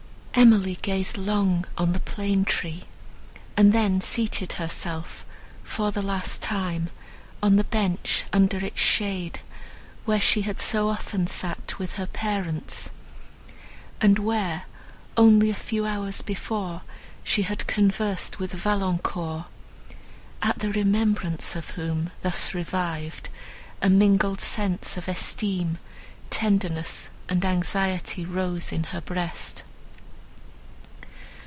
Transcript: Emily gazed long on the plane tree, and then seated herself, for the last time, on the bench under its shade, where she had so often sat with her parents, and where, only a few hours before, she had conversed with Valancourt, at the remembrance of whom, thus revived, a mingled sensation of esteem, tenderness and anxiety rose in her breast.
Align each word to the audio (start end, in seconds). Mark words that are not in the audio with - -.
Emily 0.33 0.79
gazed 0.81 1.17
long 1.17 1.65
on 1.77 1.91
the 1.91 1.99
plane 1.99 2.45
tree, 2.45 2.85
and 3.55 3.73
then 3.73 3.99
seated 4.01 4.53
herself, 4.53 5.23
for 5.63 5.91
the 5.91 6.01
last 6.01 6.41
time, 6.41 6.89
on 7.43 7.57
the 7.57 7.63
bench 7.65 8.23
under 8.33 8.57
its 8.57 8.79
shade, 8.79 9.41
where 10.05 10.21
she 10.21 10.41
had 10.41 10.59
so 10.59 10.89
often 10.89 11.27
sat 11.27 11.77
with 11.77 11.97
her 11.97 12.07
parents, 12.07 12.89
and 13.99 14.17
where, 14.17 14.63
only 15.15 15.51
a 15.51 15.65
few 15.69 15.85
hours 15.85 16.23
before, 16.23 16.81
she 17.23 17.43
had 17.43 17.67
conversed 17.67 18.39
with 18.39 18.53
Valancourt, 18.53 19.45
at 20.41 20.57
the 20.59 20.71
remembrance 20.71 21.55
of 21.55 21.71
whom, 21.71 22.09
thus 22.23 22.55
revived, 22.55 23.29
a 23.81 23.89
mingled 23.89 24.39
sensation 24.41 24.97
of 24.97 25.07
esteem, 25.07 25.77
tenderness 26.31 27.09
and 27.29 27.45
anxiety 27.45 28.25
rose 28.25 28.71
in 28.71 28.85
her 28.85 29.01
breast. 29.01 29.63